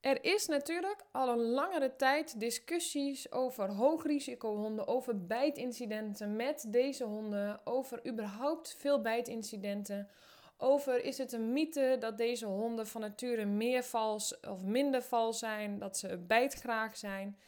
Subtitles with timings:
[0.00, 7.60] Er is natuurlijk al een langere tijd discussies over hoogrisicohonden, over bijtincidenten met deze honden,
[7.64, 10.08] over überhaupt veel bijtincidenten.
[10.56, 15.38] Over is het een mythe dat deze honden van nature meer vals of minder vals
[15.38, 17.38] zijn, dat ze bijtgraag zijn.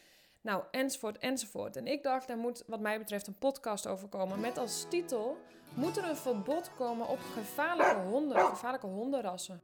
[0.40, 1.76] Nou, enzovoort, enzovoort.
[1.76, 4.40] En ik dacht, daar moet wat mij betreft een podcast over komen.
[4.40, 5.36] Met als titel,
[5.74, 9.62] moet er een verbod komen op gevaarlijke honden, gevaarlijke hondenrassen.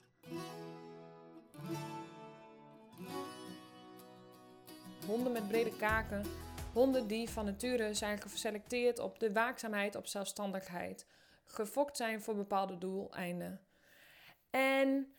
[5.07, 6.23] Honden met brede kaken.
[6.73, 11.07] Honden die van nature zijn geselecteerd op de waakzaamheid, op zelfstandigheid.
[11.45, 13.61] Gefokt zijn voor bepaalde doeleinden.
[14.51, 15.15] En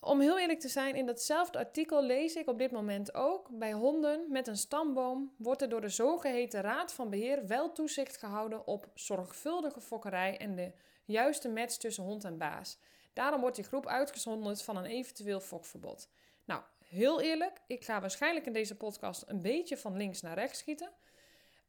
[0.00, 3.72] om heel eerlijk te zijn, in datzelfde artikel lees ik op dit moment ook: bij
[3.72, 8.66] honden met een stamboom wordt er door de zogeheten Raad van Beheer wel toezicht gehouden
[8.66, 10.72] op zorgvuldige fokkerij en de
[11.04, 12.78] juiste match tussen hond en baas.
[13.12, 16.08] Daarom wordt die groep uitgezonderd van een eventueel fokverbod.
[16.44, 20.58] Nou, heel eerlijk, ik ga waarschijnlijk in deze podcast een beetje van links naar rechts
[20.58, 20.90] schieten.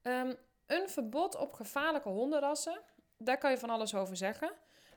[0.02, 0.34] Ehm,
[0.66, 2.82] een verbod op gevaarlijke hondenrassen,
[3.18, 4.52] daar kan je van alles over zeggen.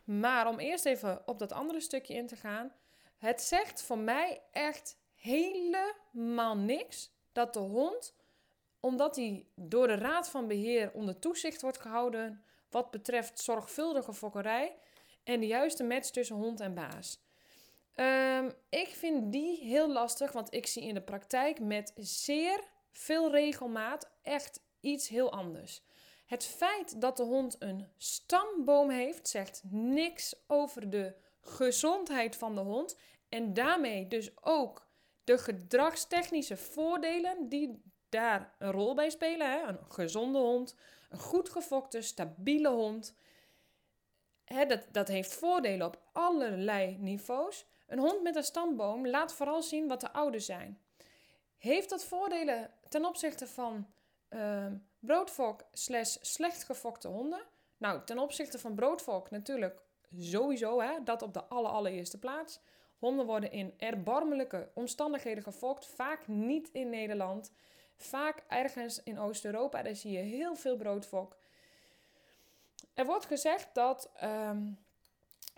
[0.04, 2.72] Maar om eerst even op dat andere stukje in te gaan.
[3.18, 8.14] Het zegt voor mij echt helemaal niks dat de hond,
[8.80, 14.78] omdat hij door de Raad van Beheer onder toezicht wordt gehouden wat betreft zorgvuldige fokkerij
[15.24, 17.21] en de juiste match tussen hond en baas.
[17.94, 23.30] Ehm, ik vind die heel lastig, want ik zie in de praktijk met zeer veel
[23.30, 25.82] regelmaat echt iets heel anders.
[26.26, 32.60] Het feit dat de hond een stamboom heeft, zegt niks over de gezondheid van de
[32.60, 32.98] hond.
[33.28, 34.86] En daarmee dus ook
[35.24, 39.50] de gedragstechnische voordelen die daar een rol bij spelen.
[39.50, 39.62] Hè?
[39.62, 40.76] Een gezonde hond,
[41.10, 43.14] een goed gefokte, stabiele hond.
[44.44, 47.66] Hè, dat, dat heeft voordelen op allerlei niveaus.
[47.92, 50.80] Een hond met een stamboom laat vooral zien wat de oude zijn.
[51.58, 53.86] Heeft dat voordelen ten opzichte van
[54.30, 54.66] uh,
[54.98, 57.42] broodfok slash slecht gefokte honden?
[57.76, 59.82] Nou, ten opzichte van broodfok natuurlijk
[60.18, 62.60] sowieso, hè, dat op de allereerste plaats.
[62.98, 67.52] Honden worden in erbarmelijke omstandigheden gefokt, vaak niet in Nederland.
[67.96, 71.36] Vaak ergens in Oost-Europa, daar zie je heel veel broodfok.
[72.94, 74.70] Er wordt gezegd dat ehm,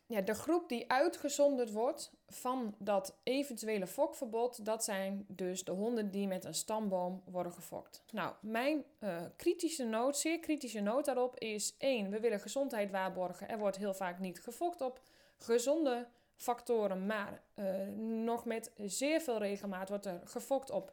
[0.07, 6.11] ja, de groep die uitgezonderd wordt van dat eventuele fokverbod, dat zijn dus de honden
[6.11, 8.05] die met een stamboom worden gefokt.
[8.13, 13.49] Nou, mijn uh, kritische noot, zeer kritische noot daarop is één: we willen gezondheid waarborgen.
[13.49, 15.01] Er wordt heel vaak niet gefokt op
[15.39, 17.65] gezonde factoren, maar uh,
[18.25, 20.93] nog met zeer veel regelmaat wordt er gefokt op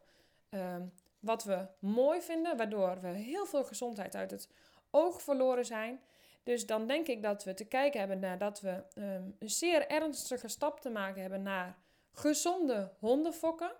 [0.50, 0.76] uh,
[1.20, 4.50] wat we mooi vinden, waardoor we heel veel gezondheid uit het
[4.90, 6.02] oog verloren zijn.
[6.44, 9.88] Dus dan denk ik dat we te kijken hebben naar dat we um, een zeer
[9.88, 11.78] ernstige stap te maken hebben naar
[12.12, 13.72] gezonde hondenfokken.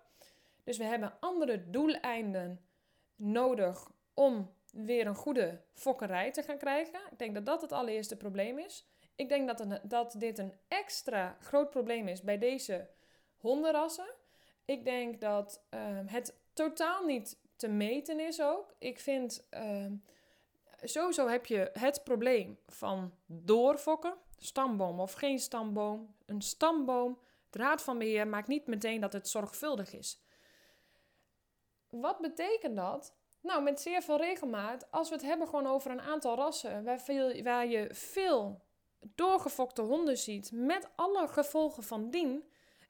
[0.64, 2.66] Dus we hebben andere doeleinden
[3.16, 7.00] nodig om weer een goede fokkerij te gaan krijgen.
[7.12, 8.88] Ik denk dat dat het allereerste probleem is.
[9.16, 12.88] Ik denk dat, dat dit een extra groot probleem is bij deze
[13.38, 14.14] hondenrassen.
[14.66, 18.76] Ik denk dat um, het totaal niet te meten is ook.
[18.80, 19.86] Ik vind uh,
[20.82, 26.16] sowieso heb je het probleem van doorfokken, stamboom of geen stamboom.
[26.26, 27.20] Een stamboom,
[27.50, 30.22] de raad van beheer maakt niet meteen dat het zorgvuldig is.
[31.90, 33.16] Wat betekent dat?
[33.42, 37.02] Nou, met zeer veel regelmaat, als we het hebben gewoon over een aantal rassen waar,
[37.02, 38.62] veel, waar je veel
[39.16, 42.44] doorgefokte honden ziet, met alle gevolgen van dien,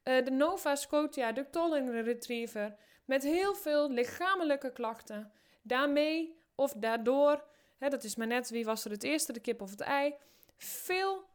[0.03, 2.75] uh, de Nova Scotia, de Tolling Retriever,
[3.05, 5.31] met heel veel lichamelijke klachten,
[5.61, 7.43] daarmee of daardoor
[7.81, 10.13] Hè, dat is maar net wie was er het eerste, de kip of het ei.
[10.57, 11.25] Veel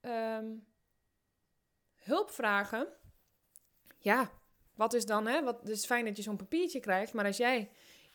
[0.00, 0.66] um,
[1.94, 2.88] hulpvragen.
[3.98, 4.30] Ja,
[4.74, 5.42] wat is dan, hè?
[5.42, 7.70] Wat, het is fijn dat je zo'n papiertje krijgt, maar als jij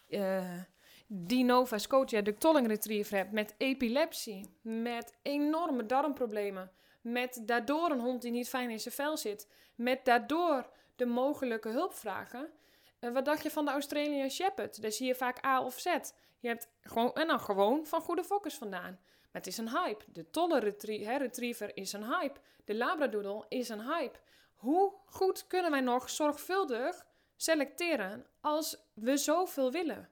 [0.09, 0.61] uh,
[1.07, 6.71] die Nova Scotia Tolling Retriever hebt met epilepsie, met enorme darmproblemen,
[7.01, 11.69] met daardoor een hond die niet fijn in zijn vel zit, met daardoor de mogelijke
[11.69, 12.49] hulpvragen,
[12.99, 14.81] uh, wat dacht je van de Australian Shepherd?
[14.81, 15.87] Daar zie je vaak A of Z.
[16.41, 18.99] Je hebt gewoon, en dan gewoon van goede fokkers vandaan.
[19.01, 20.05] Maar het is een hype.
[20.07, 20.59] De tolle
[21.17, 22.39] retriever is een hype.
[22.65, 24.19] De labradoodle is een hype.
[24.55, 27.05] Hoe goed kunnen wij nog zorgvuldig
[27.35, 30.09] selecteren als we zoveel willen?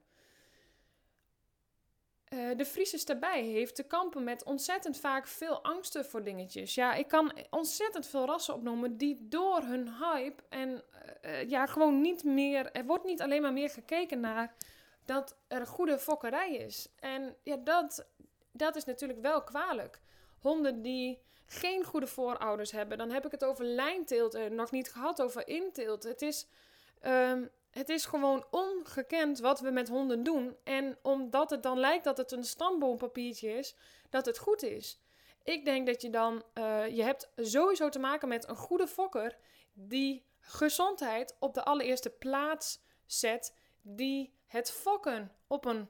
[2.28, 6.74] Uh, de Friese daarbij heeft te kampen met ontzettend vaak veel angsten voor dingetjes.
[6.74, 10.82] Ja, ik kan ontzettend veel rassen opnoemen die door hun hype en
[11.22, 12.72] uh, ja, gewoon niet meer.
[12.72, 14.54] Er wordt niet alleen maar meer gekeken naar
[15.12, 16.88] dat er goede fokkerij is.
[16.98, 18.06] En ja, dat,
[18.52, 20.00] dat is natuurlijk wel kwalijk.
[20.38, 24.92] Honden die geen goede voorouders hebben, dan heb ik het over lijnteelt en nog niet
[24.92, 26.02] gehad over inteelt.
[26.02, 26.46] Het is
[27.00, 30.56] Ehm, het is gewoon ongekend wat we met honden doen.
[30.64, 33.74] En omdat het dan lijkt dat het een stamboompapiertje is,
[34.10, 35.00] dat het goed is.
[35.44, 39.36] Ik denk dat je dan, uh, je hebt sowieso te maken met een goede fokker
[39.72, 45.88] die gezondheid op de allereerste plaats zet, die het fokken op een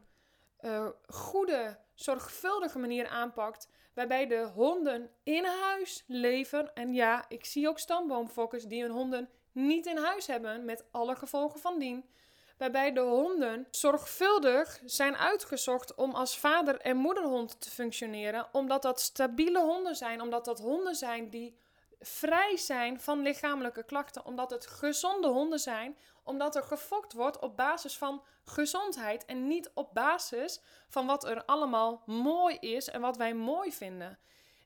[0.61, 6.75] uh, goede, zorgvuldige manier aanpakt, waarbij de honden in huis leven.
[6.75, 11.17] En ja, ik zie ook stamboomfokkers die hun honden niet in huis hebben, met alle
[11.17, 12.09] gevolgen van dien.
[12.57, 19.01] Waarbij de honden zorgvuldig zijn uitgezocht om als vader- en moederhond te functioneren, omdat dat
[19.01, 21.57] stabiele honden zijn, omdat dat honden zijn die
[22.01, 25.97] vrij zijn van lichamelijke klachten, omdat het gezonde honden zijn,
[26.31, 31.45] omdat er gefokt wordt op basis van gezondheid en niet op basis van wat er
[31.45, 34.19] allemaal mooi is en wat wij mooi vinden.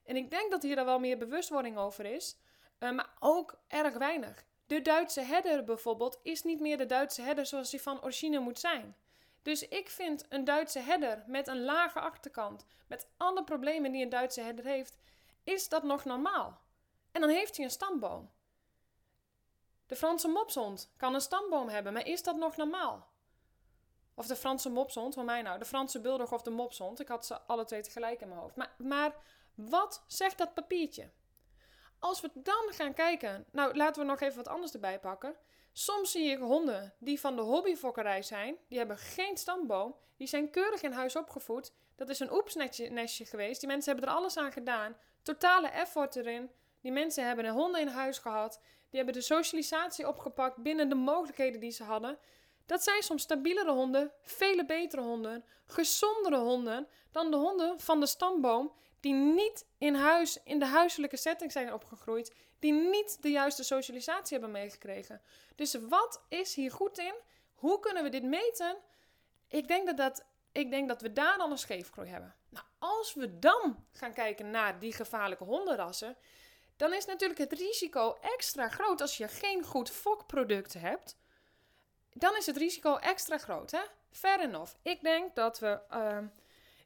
[0.04, 2.36] En ik denk dat hier er wel meer bewustwording over is,
[2.78, 4.44] uh, maar ook erg weinig.
[4.66, 8.58] De Duitse herder bijvoorbeeld is niet meer de Duitse herder zoals die van origine moet
[8.58, 8.96] zijn.
[9.42, 14.08] Dus ik vind een Duitse herder met een lage achterkant, met alle problemen die een
[14.08, 14.98] Duitse herder heeft,
[15.44, 16.60] is dat nog normaal?
[17.12, 18.30] En dan heeft hij een stamboom.
[19.86, 23.08] De Franse mopshond kan een stamboom hebben, maar is dat nog normaal?
[24.14, 27.00] Of de Franse mopshond, voor mij nou, de Franse bulldog of de mopshond.
[27.00, 28.56] Ik had ze alle twee tegelijk in mijn hoofd.
[28.56, 29.14] Maar, maar
[29.54, 31.10] wat zegt dat papiertje?
[31.98, 35.36] Als we dan gaan kijken, nou laten we nog even wat anders erbij pakken.
[35.72, 40.50] Soms zie ik honden die van de hobbyfokkerij zijn, die hebben geen stamboom, die zijn
[40.50, 41.72] keurig in huis opgevoed.
[41.94, 46.50] Dat is een oepsnestje geweest, die mensen hebben er alles aan gedaan, totale effort erin.
[46.80, 48.60] Die mensen hebben een honden in huis gehad,
[48.94, 52.18] die hebben de socialisatie opgepakt binnen de mogelijkheden die ze hadden.
[52.66, 58.06] Dat zijn soms stabielere honden, vele betere honden, gezondere honden dan de honden van de
[58.06, 63.64] stamboom die niet in huis, in de huiselijke setting zijn opgegroeid, die niet de juiste
[63.64, 65.20] socialisatie hebben meegekregen.
[65.54, 67.14] Dus wat is hier goed in?
[67.54, 68.76] Hoe kunnen we dit meten?
[69.48, 72.34] Ik denk dat, dat, ik denk dat we daar dan een scheefgroei hebben.
[72.48, 76.16] Nou, als we dan gaan kijken naar die gevaarlijke hondenrassen,
[76.76, 81.16] dan is natuurlijk het risico extra groot als je geen goed fokproduct hebt.
[82.12, 83.80] Dan is het risico extra groot, hè?
[84.10, 84.72] Fair enough.
[84.82, 85.80] Ik denk dat we.
[85.90, 86.18] Uh,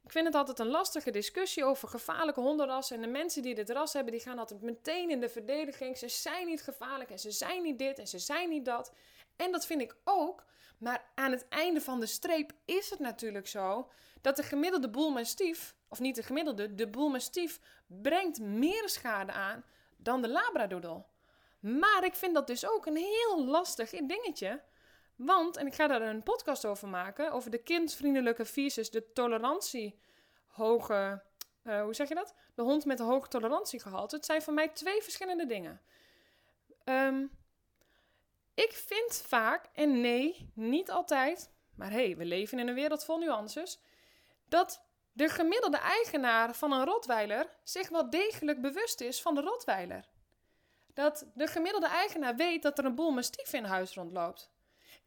[0.05, 2.96] ik vind het altijd een lastige discussie over gevaarlijke hondenrassen.
[2.96, 5.99] En de mensen die dit ras hebben, die gaan altijd meteen in de verdediging.
[5.99, 8.93] Ze zijn niet gevaarlijk en ze zijn niet dit en ze zijn niet dat.
[9.37, 10.44] En dat vind ik ook.
[10.79, 15.75] Maar aan het einde van de streep is het natuurlijk zo dat de gemiddelde boelmastief,
[15.88, 19.64] of niet de gemiddelde, de boelmastief brengt meer schade aan
[19.99, 21.05] dan de labradoodle.
[21.61, 24.62] Maar ik vind dat dus ook een heel lastig dingetje.
[25.17, 30.00] Want, en ik ga daar een podcast over maken, over de kindvriendelijke visus, de tolerantie
[30.47, 31.23] hoge,
[31.65, 32.35] uh, hoe zeg je dat?
[32.55, 34.17] De hond met een hoog tolerantiegehalte.
[34.17, 35.81] Het zijn voor mij twee verschillende dingen.
[36.85, 37.31] Um,
[38.55, 43.05] ik vind vaak, en nee, niet altijd, maar hé, hey, we leven in een wereld
[43.05, 43.81] vol nuances,
[44.49, 44.88] dat
[45.19, 50.05] de gemiddelde eigenaar van een rotweiler zich wel degelijk bewust is van de rotweiler.
[50.94, 54.50] Dat de gemiddelde eigenaar weet dat er een boel mastief in huis rondloopt.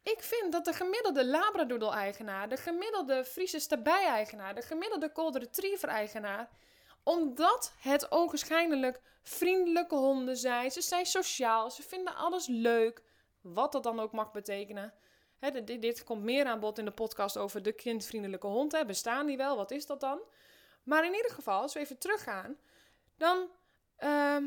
[0.04, 6.50] Ik vind dat de gemiddelde Labradoodle-eigenaar, de gemiddelde Friese stabij-eigenaar, de gemiddelde Cold Retriever-eigenaar,
[7.04, 13.04] omdat het ogenschijnlijk vriendelijke honden zijn, ze zijn sociaal, ze vinden alles leuk,
[13.42, 14.94] wat dat dan ook mag betekenen.
[15.50, 18.72] Dit, dit, komt meer aan bod in de podcast over de kindvriendelijke hond.
[18.72, 18.86] Hè.
[18.86, 19.56] Bestaan die wel?
[19.56, 20.20] Wat is dat dan?
[20.84, 22.58] Maar in ieder geval, als we even teruggaan,
[23.18, 23.50] dan
[23.96, 24.44] ehm,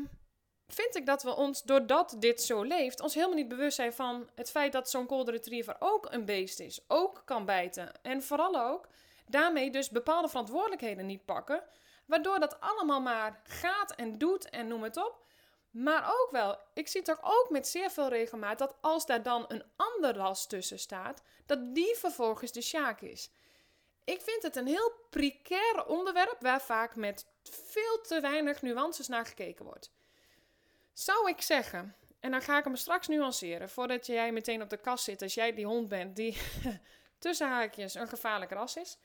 [0.67, 4.29] vind ik dat we ons, doordat dit zo leeft, ons helemaal niet bewust zijn van
[4.35, 7.91] het feit dat zo'n golden retriever ook een beest is, ook kan bijten.
[8.01, 8.87] En vooral ook
[9.27, 11.63] daarmee dus bepaalde verantwoordelijkheden niet pakken,
[12.05, 15.24] waardoor dat allemaal maar gaat en doet en noem het op.
[15.75, 19.45] Maar ook wel, ik zie toch ook met zeer veel regelmaat dat als daar dan
[19.47, 23.29] een ander ras tussen staat, dat die vervolgens de sjaak is.
[24.03, 29.25] Ik vind het een heel precair onderwerp waar vaak met veel te weinig nuances naar
[29.25, 29.91] gekeken wordt.
[30.93, 34.77] Zou ik zeggen, en dan ga ik hem straks nuanceren, voordat jij meteen op de
[34.77, 36.37] kast zit als jij die hond bent die
[37.19, 38.97] tussen haakjes een gevaarlijk ras is,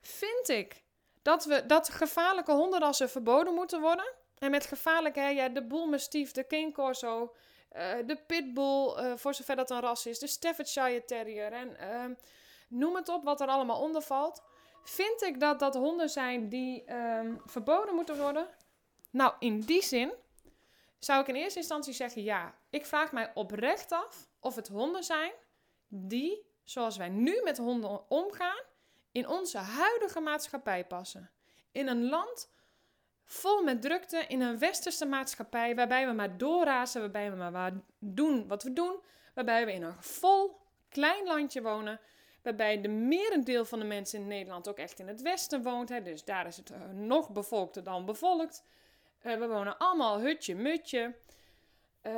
[0.00, 0.82] vind ik
[1.22, 4.22] dat, we, dat gevaarlijke hondenrassen verboden moeten worden.
[4.44, 7.34] En met gevaarlijk, hè, ja, de Bullmastiff, de King Corso,
[7.76, 12.16] uh, de Pitbull, uh, voor zover dat een ras is, de Staffordshire Terrier en uh,
[12.68, 14.42] noem het op wat er allemaal onder valt.
[14.82, 18.48] Vind ik dat dat honden zijn die ehm, verboden moeten worden?
[19.10, 20.12] Nou, in die zin
[20.98, 22.54] zou ik in eerste instantie zeggen ja.
[22.70, 25.32] Ik vraag mij oprecht af of het honden zijn
[25.88, 28.62] die, zoals wij nu met honden omgaan,
[29.12, 31.30] in onze huidige maatschappij passen.
[31.72, 32.52] In een land
[33.24, 38.48] vol met drukte, in een westerse maatschappij waarbij we maar doorrazen, waarbij we maar doen
[38.48, 38.96] wat we doen,
[39.34, 40.56] waarbij we in een vol
[40.88, 42.00] klein landje wonen,
[42.42, 45.88] waarbij de merendeel van de mensen in Nederland ook echt in het westen woont.
[45.88, 48.64] Hè, dus daar is het eh, nog bevolkter dan bevolkt.
[49.22, 51.14] Uh, we wonen allemaal hutje-mutje.
[52.02, 52.12] Uh,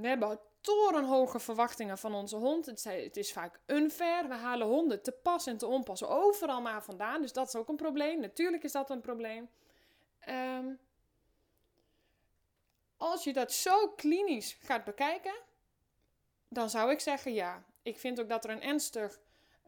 [0.00, 2.66] we hebben torenhoge verwachtingen van onze hond.
[2.66, 4.28] Het, het is vaak unfair.
[4.28, 7.20] We halen honden te pas en te onpas overal maar vandaan.
[7.20, 8.20] Dus dat is ook een probleem.
[8.20, 9.48] Natuurlijk is dat een probleem.
[10.28, 10.78] Um,
[12.96, 15.34] als je dat zo klinisch gaat bekijken,
[16.48, 17.64] dan zou ik zeggen ja.
[17.82, 19.20] Ik vind ook dat er een ernstig.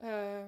[0.03, 0.45] Uh,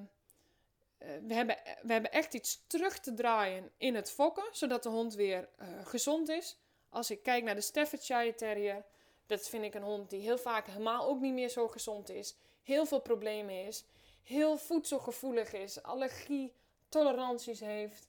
[0.98, 5.14] we, hebben, we hebben echt iets terug te draaien in het fokken, zodat de hond
[5.14, 6.58] weer uh, gezond is.
[6.88, 8.84] Als ik kijk naar de Staffordshire Terrier,
[9.26, 12.36] dat vind ik een hond die heel vaak helemaal ook niet meer zo gezond is.
[12.62, 13.84] Heel veel problemen is.
[14.22, 15.82] Heel voedselgevoelig is.
[15.82, 16.52] Allergie,
[16.88, 18.08] toleranties heeft.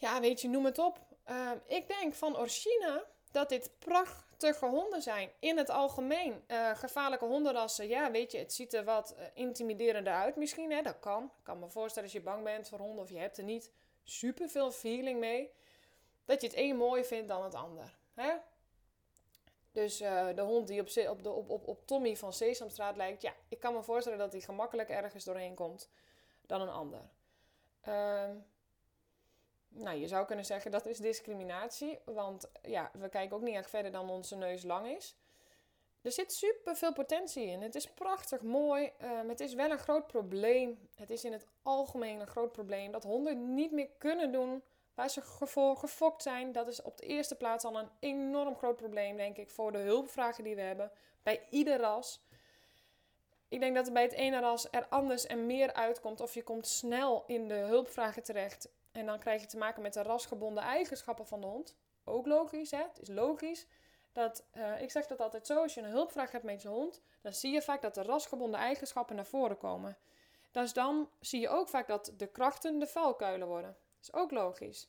[0.00, 0.98] Ja, weet je, noem het op.
[1.30, 5.30] Uh, ik denk van origine dat dit prachtige honden zijn.
[5.38, 6.44] In het algemeen.
[6.48, 10.70] Uh, gevaarlijke hondenrassen, ja, weet je, het ziet er wat uh, intimiderender uit misschien.
[10.70, 10.82] Hè?
[10.82, 11.24] Dat kan.
[11.24, 13.70] Ik kan me voorstellen als je bang bent voor honden of je hebt er niet
[14.04, 15.52] super veel feeling mee.
[16.24, 17.98] Dat je het een mooier vindt dan het ander.
[18.14, 18.32] Hè?
[19.72, 23.22] Dus uh, de hond die op, op, de, op, op, op Tommy van Sesamstraat lijkt,
[23.22, 25.90] ja, ik kan me voorstellen dat hij gemakkelijk ergens doorheen komt
[26.46, 27.10] dan een ander.
[27.88, 28.30] Uh,
[29.70, 33.70] nou, je zou kunnen zeggen dat is discriminatie, want ja, we kijken ook niet echt
[33.70, 35.16] verder dan onze neus lang is.
[36.02, 37.62] Er zit super veel potentie in.
[37.62, 38.92] Het is prachtig mooi.
[39.02, 40.88] Uh, het is wel een groot probleem.
[40.94, 44.62] Het is in het algemeen een groot probleem dat honden niet meer kunnen doen
[44.94, 46.52] waar ze voor gefokt zijn.
[46.52, 49.78] Dat is op de eerste plaats al een enorm groot probleem, denk ik, voor de
[49.78, 50.90] hulpvragen die we hebben
[51.22, 52.20] bij ieder ras.
[53.48, 56.42] Ik denk dat er bij het ene ras er anders en meer uitkomt of je
[56.42, 60.62] komt snel in de hulpvragen terecht en dan krijg je te maken met de rasgebonden
[60.62, 61.76] eigenschappen van de hond.
[62.04, 62.82] Ook logisch, hè?
[62.82, 63.66] Het is logisch.
[64.12, 67.02] Dat, uh, ik zeg dat altijd zo, als je een hulpvraag hebt met je hond,
[67.22, 69.98] dan zie je vaak dat de rasgebonden eigenschappen naar voren komen.
[70.50, 73.70] Dus dan zie je ook vaak dat de krachten de vuilkuilen worden.
[73.70, 74.88] Dat is ook logisch.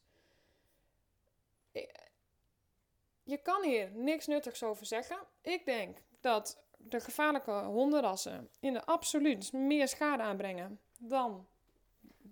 [3.24, 5.17] Je kan hier niks nuttigs over zeggen.
[5.41, 11.48] Ik denk dat de gevaarlijke hondenrassen in de absoluut meer schade aanbrengen dan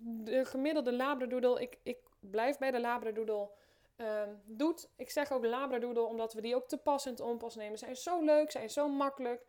[0.02, 3.50] de gemiddelde labradoodle, ik, ik blijf bij de labradoodle,
[3.96, 4.88] uh, doet.
[4.96, 7.78] Ik zeg ook labradoodle omdat we die ook te pas en te onpas nemen.
[7.78, 9.44] Zijn zo leuk, zijn zo makkelijk.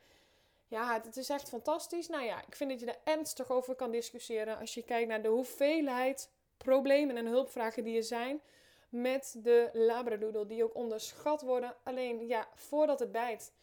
[0.67, 2.08] Ja, het, is echt fantastisch.
[2.08, 5.22] Nou ja, ik vind dat je er ernstig over kan discussiëren als je kijkt naar
[5.22, 8.41] de hoeveelheid problemen en hulpvragen die er zijn
[8.89, 11.75] met de labradoodle, die ook onderschat worden.
[11.84, 13.53] Alleen, ja, voordat het bijt.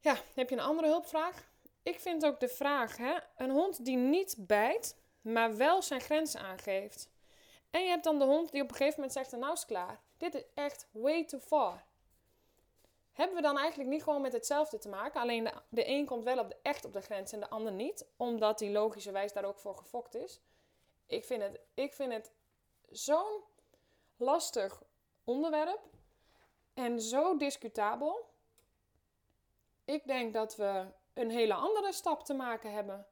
[0.00, 1.48] Ja, heb je een andere hulpvraag?
[1.82, 6.40] Ik vind ook de vraag, hè, een hond die niet bijt, maar wel zijn grenzen
[6.40, 7.10] aangeeft.
[7.70, 10.00] En je hebt dan de hond die op een gegeven moment zegt: Nou is klaar,
[10.16, 11.84] dit is echt way too far.
[13.12, 15.20] Hebben we dan eigenlijk niet gewoon met hetzelfde te maken?
[15.20, 17.72] Alleen de, de een komt wel op de, echt op de grens en de ander
[17.72, 20.40] niet, omdat die logischerwijs daar ook voor gefokt is.
[21.06, 22.32] Ik vind het, ik vind het
[22.90, 23.42] zo'n
[24.16, 24.82] lastig
[25.24, 25.80] onderwerp
[26.74, 28.32] en zo discutabel.
[29.84, 33.06] Ik denk dat we een hele andere stap te maken hebben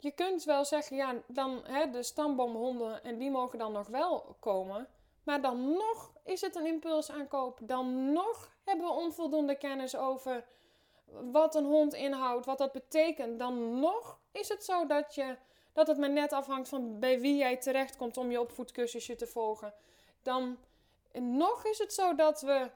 [0.00, 4.36] je kunt wel zeggen, ja, dan hè, de stamboomhonden en die mogen dan nog wel
[4.40, 4.88] komen.
[5.22, 7.58] Maar dan nog is het een impulsaankoop.
[7.62, 10.44] Dan nog hebben we onvoldoende kennis over
[11.32, 13.38] wat een hond inhoudt, wat dat betekent.
[13.38, 15.36] Dan nog is het zo dat, je,
[15.72, 19.74] dat het maar net afhangt van bij wie jij terechtkomt om je opvoedcursusje te volgen.
[20.22, 20.58] Dan
[21.12, 22.70] nog is het zo dat we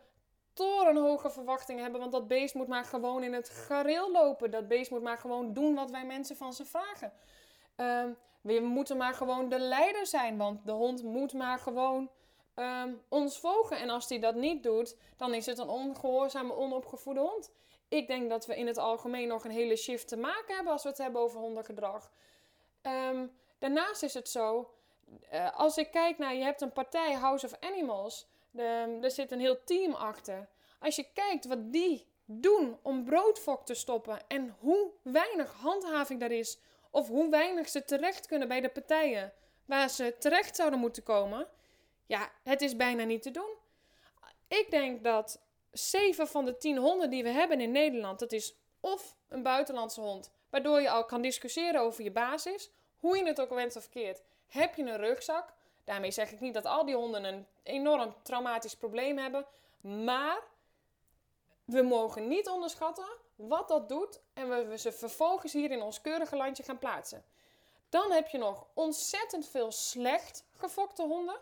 [0.55, 2.01] torenhoge verwachtingen hebben.
[2.01, 4.51] Want dat beest moet maar gewoon in het gareel lopen.
[4.51, 7.13] Dat beest moet maar gewoon doen wat wij mensen van ze vragen.
[7.77, 10.37] Ehm, we moeten maar gewoon de leider zijn.
[10.37, 12.11] Want de hond moet maar gewoon
[12.55, 13.79] um, ons volgen.
[13.79, 17.51] En als hij dat niet doet, dan is het een ongehoorzame, onopgevoede hond.
[17.89, 20.83] Ik denk dat we in het algemeen nog een hele shift te maken hebben als
[20.83, 22.11] we het hebben over hondengedrag.
[22.83, 24.71] Um, daarnaast is het zo,
[25.33, 29.41] uh, als ik kijk naar, je hebt een partij House of Animals er zit een
[29.41, 30.49] heel team achter.
[30.79, 36.31] Als je kijkt wat die doen om broodfok te stoppen en hoe weinig handhaving daar
[36.33, 36.59] is,
[36.91, 39.33] of hoe weinig ze terecht kunnen bij de partijen
[39.65, 41.49] waar ze terecht zouden moeten komen,
[42.07, 43.55] ja, het is bijna niet te doen.
[44.49, 45.43] Ik denk dat
[45.73, 50.01] 7 van de 10 honden die we hebben in Nederland, dat is of een buitenlandse
[50.01, 53.83] hond, waardoor je al kan discussiëren over je basis, hoe je het ook wenst of
[53.83, 54.23] verkeerd.
[54.47, 55.53] Heb je een rugzak?
[55.85, 59.47] Daarmee zeg ik niet dat al die honden een enorm traumatisch probleem hebben.
[59.81, 60.43] Maar
[61.65, 66.37] we mogen niet onderschatten wat dat doet en we ze vervolgens hier in ons keurige
[66.37, 67.25] landje gaan plaatsen.
[67.89, 71.41] Dan heb je nog ontzettend veel slecht gefokte honden.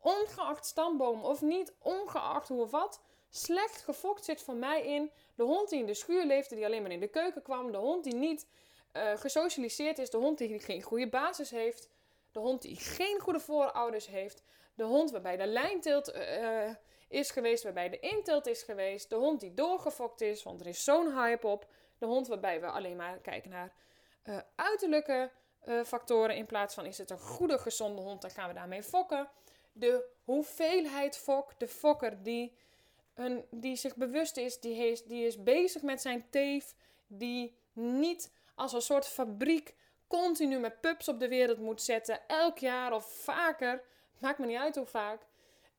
[0.00, 3.00] Ongeacht stamboom of niet, ongeacht hoe of wat.
[3.30, 6.82] Slecht gefokt zit voor mij in de hond die in de schuur leefde, die alleen
[6.82, 7.72] maar in de keuken kwam.
[7.72, 8.46] De hond die niet
[8.92, 10.10] uh, gesocialiseerd is.
[10.10, 11.88] De hond die geen goede basis heeft.
[12.32, 14.42] De hond die geen goede voorouders heeft.
[14.74, 16.74] De hond waarbij de lijnteelt uh,
[17.08, 19.10] is geweest, waarbij de inteelt is geweest.
[19.10, 21.66] De hond die doorgefokt is, want er is zo'n hype op.
[21.98, 23.72] De hond waarbij we alleen maar kijken naar
[24.24, 25.30] uh, uiterlijke
[25.84, 29.28] factoren in plaats van is het een goede, gezonde hond, dan gaan we daarmee fokken.
[29.72, 32.56] De hoeveelheid fok, de fokker die,
[33.14, 36.74] een, die zich bewust is, die, heeft, die is bezig met zijn teef,
[37.06, 39.74] die niet als een soort fabriek
[40.10, 43.82] continu met pups op de wereld moet zetten, elk jaar of vaker,
[44.18, 45.20] maakt me niet uit hoe vaak,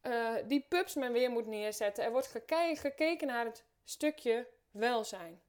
[0.03, 2.03] uh, die pups men weer moet neerzetten.
[2.03, 5.41] Er wordt geke gekeken naar het stukje welzijn.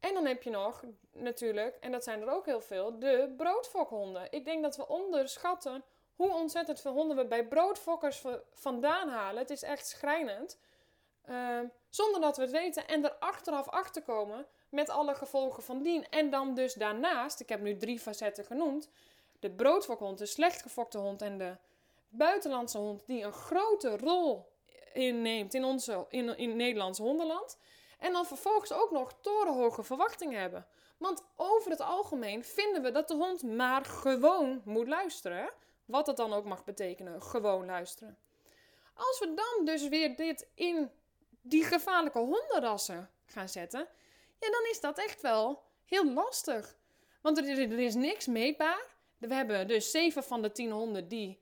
[0.00, 4.32] En dan heb je nog natuurlijk, en dat zijn er ook heel veel, de broodfokhonden.
[4.32, 9.40] Ik denk dat we onderschatten hoe ontzettend veel honden we bij broodfokkers vandaan halen.
[9.40, 10.58] Het is echt schrijnend.
[11.28, 15.82] Uh, zonder dat we het weten en er achteraf achter komen met alle gevolgen van
[15.82, 16.08] dien.
[16.08, 18.88] En dan dus daarnaast, ik heb nu drie facetten genoemd,
[19.40, 21.56] de broodfokhond, de slecht gefokte hond en de
[22.08, 24.48] buitenlandse hond, die een grote rol
[24.92, 27.58] inneemt in, onze, in, in Nederlands hondenland.
[27.98, 30.66] En dan vervolgens ook nog torenhoge verwachtingen hebben.
[30.96, 35.50] Want over het algemeen vinden we dat de hond maar gewoon moet luisteren.
[35.84, 38.18] Wat dat dan ook mag betekenen, gewoon luisteren.
[38.94, 40.90] Als we dan dus weer dit in
[41.40, 43.88] die gevaarlijke hondenrassen gaan zetten,
[44.38, 46.76] ja, dan is dat echt wel heel lastig.
[47.22, 48.94] Want er, er is niks meetbaar.
[49.18, 51.40] We hebben dus zeven van de tien honden die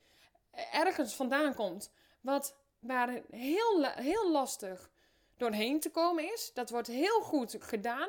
[0.73, 4.91] ergens vandaan komt, wat, waar heel, heel lastig
[5.37, 6.51] doorheen te komen is.
[6.55, 8.09] Dat wordt heel goed gedaan.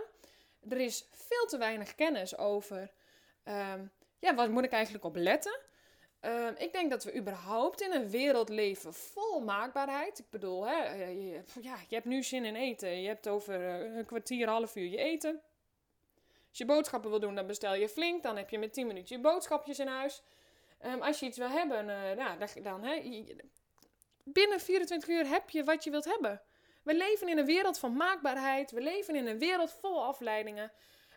[0.69, 2.91] Er is veel te weinig kennis over.
[3.43, 5.59] Um, ja, wat moet ik eigenlijk op letten?
[6.25, 10.19] Ehm, ik denk dat we überhaupt in een wereld leven vol maakbaarheid.
[10.19, 13.01] Ik bedoel, hè, je, ja, je hebt nu zin in eten.
[13.01, 15.41] Je hebt over uh, een kwartier, half uur je eten.
[16.49, 18.23] Als je boodschappen wil doen, dan bestel je flink.
[18.23, 20.23] Dan heb je met 10 minuten je boodschapjes in huis.
[20.85, 23.23] Um, als je iets wil hebben, uh, nou, dan, hè,
[24.23, 26.41] binnen 24 uur heb je wat je wilt hebben.
[26.83, 28.71] We leven in een wereld van maakbaarheid.
[28.71, 30.71] We leven in een wereld vol afleidingen.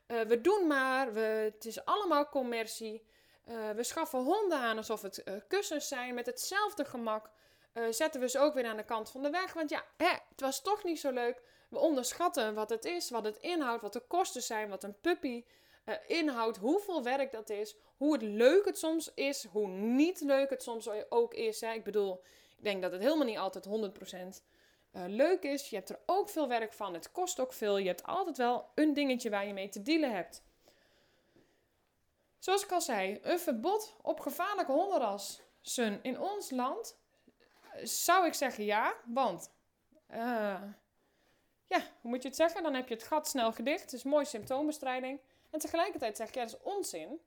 [0.07, 1.13] We doen maar.
[1.13, 3.07] We, het is allemaal commercie.
[3.49, 6.15] Uh, we schaffen honden aan alsof het uh, kussens zijn.
[6.15, 7.31] Met hetzelfde gemak
[7.75, 9.53] uh, zetten we ze ook weer aan de kant van de weg.
[9.53, 11.43] Want ja, hè, het was toch niet zo leuk.
[11.69, 15.45] We onderschatten wat het is, wat het inhoudt, wat de kosten zijn, wat een puppy
[16.07, 20.63] inhoudt, hoeveel werk dat is, hoe het leuk het soms is, hoe niet leuk het
[20.63, 21.61] soms ook is.
[21.61, 21.73] Hè.
[21.73, 22.23] Ik bedoel,
[22.57, 23.67] ik denk dat het helemaal niet altijd
[24.41, 24.43] 100%
[25.07, 25.71] leuk is.
[25.71, 26.95] Je hebt er ook veel werk van.
[26.95, 27.79] Het kost ook veel.
[27.79, 30.43] Je hebt altijd wel een dingetje waar je mee te dealen hebt.
[32.39, 36.97] Zoals ik al zei, een verbod op gevaarlijke hondenrassen in ons land
[37.83, 39.51] zou ik zeggen ja, want
[40.11, 40.63] uh,
[41.67, 42.63] ja, hoe moet je het zeggen?
[42.63, 43.83] Dan heb je het gat snel gedicht.
[43.83, 45.21] Het is mooi symptoombestrijding.
[45.51, 47.21] En tegelijkertijd zeg ik, ja, dat is onzin.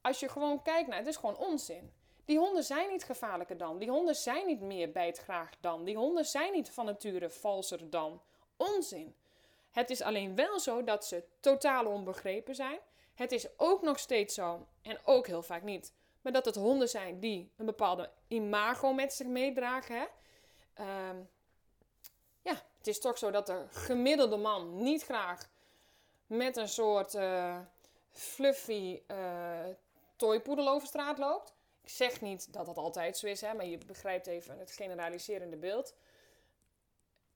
[0.00, 1.92] Als je gewoon kijkt naar, het is gewoon onzin.
[2.24, 3.78] Die honden zijn niet gevaarlijker dan.
[3.78, 5.84] Die honden zijn niet meer bijtgraag dan.
[5.84, 8.22] Die honden zijn niet van nature valser dan.
[8.56, 9.16] Onzin.
[9.70, 12.78] Het is alleen wel zo dat ze totaal onbegrepen zijn.
[13.14, 16.88] Het is ook nog steeds zo, en ook heel vaak niet, maar dat het honden
[16.88, 19.96] zijn die een bepaalde imago met zich meedragen.
[19.96, 20.04] Hè?
[20.74, 21.16] Ehm,
[22.42, 25.50] ja, het is toch zo dat de gemiddelde man niet graag
[26.26, 27.58] met een soort uh,
[28.10, 29.66] fluffy uh,
[30.16, 31.54] toypoedel over straat loopt.
[31.82, 35.56] Ik zeg niet dat dat altijd zo is, hè, maar je begrijpt even het generaliserende
[35.56, 35.94] beeld.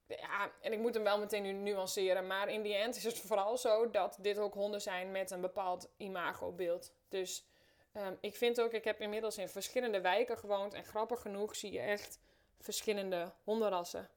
[0.07, 2.27] Ja, en ik moet hem wel meteen nu nuanceren.
[2.27, 5.41] Maar in die end is het vooral zo dat dit ook honden zijn met een
[5.41, 6.93] bepaald imagobeeld.
[7.09, 7.45] Dus
[7.93, 10.73] um, ik vind ook, ik heb inmiddels in verschillende wijken gewoond.
[10.73, 12.19] En grappig genoeg zie je echt
[12.59, 14.09] verschillende hondenrassen.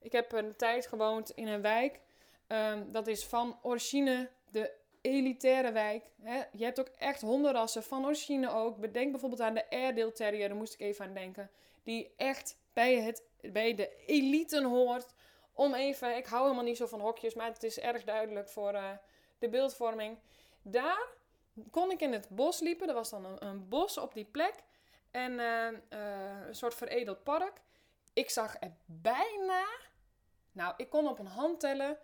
[0.00, 2.00] Ik heb een tijd gewoond in een wijk.
[2.48, 6.04] Um, dat is van origine de elitaire wijk.
[6.22, 6.42] Hè?
[6.52, 8.78] Je hebt ook echt hondenrassen van origine ook.
[8.78, 11.50] Bedenk bijvoorbeeld aan de Airedale Terrier, daar moest ik even aan denken.
[11.82, 15.14] Die echt bij, het, bij de eliten hoort
[15.52, 18.72] om even, ik hou helemaal niet zo van hokjes, maar het is erg duidelijk voor
[18.72, 18.90] uh,
[19.38, 20.18] de beeldvorming.
[20.62, 21.08] Daar
[21.70, 22.88] kon ik in het bos liepen.
[22.88, 24.54] Er was dan een, bos op die plek.
[25.10, 27.60] En uh, uh, een soort veredeld park.
[28.12, 29.64] Ik zag er bijna,
[30.52, 31.98] nou, ik kon op een hand tellen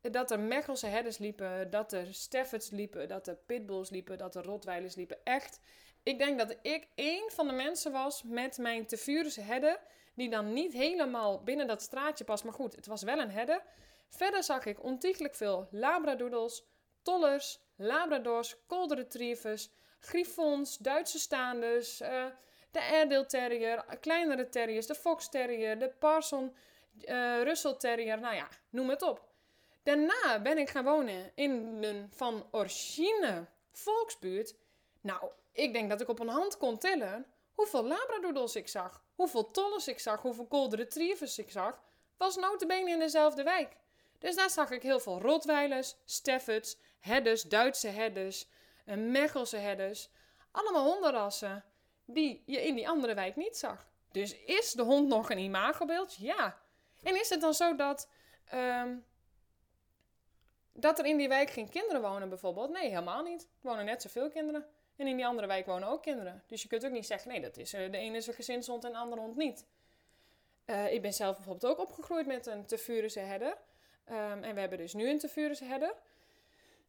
[0.00, 4.44] dat er Mechelse herders liepen, dat er Staffords liepen, dat er Pitbulls liepen, dat er
[4.44, 5.24] Rottweilers liepen.
[5.24, 5.60] Echt,
[6.02, 9.80] ik denk dat ik één van de mensen was met mijn Tevurese herder
[10.18, 12.44] die dan niet helemaal binnen dat straatje past.
[12.44, 13.62] Maar goed, het was wel een herder.
[14.08, 16.64] Verder zag ik ontiegelijk veel labradoodles,
[17.02, 22.24] tollers, labradors, cold retrievers, griffons, Duitse staanders, uh,
[22.70, 26.56] de Airedale terrier, kleinere terriers, de fox terrier, de parson.
[27.04, 29.26] uh, Russell Terrier, nou ja, noem het op.
[29.82, 34.54] Daarna ben ik gaan wonen in een van origine volksbuurt.
[35.00, 37.26] Nou, ik denk dat ik op een hand kon tellen
[37.58, 41.82] hoeveel labradoodles ik zag, hoeveel tollers ik zag, hoeveel golden retrievers ik zag.
[42.16, 43.76] Was notabene in dezelfde wijk.
[44.18, 48.48] Dus daar zag ik heel veel Rottweilers, Staffords, Herders, Duitse Herders,
[48.84, 50.08] Mechelse Herders.
[50.50, 51.64] Allemaal hondenrassen
[52.04, 53.86] die je in die andere wijk niet zag.
[54.12, 56.16] Dus is de hond nog een imagobeeld?
[56.16, 56.58] Ja.
[57.02, 58.08] En is het dan zo dat,
[58.44, 58.96] ehm,
[60.72, 62.70] dat er in die wijk geen kinderen wonen bijvoorbeeld?
[62.70, 63.42] Nee, helemaal niet.
[63.42, 64.66] Er wonen net zoveel kinderen.
[64.98, 66.42] En in die andere wijk wonen ook kinderen.
[66.46, 68.84] Dus je kunt ook niet zeggen, nee, dat is, eh, de ene is een gezinshond
[68.84, 69.66] en de andere hond niet.
[70.66, 73.56] Uh, ik ben zelf bijvoorbeeld ook opgegroeid met een Tefurische herder.
[74.10, 75.94] Um, en we hebben dus nu een Tefurische herder.